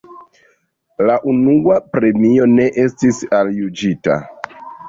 [1.09, 4.21] La unua premio ne estis aljuĝita.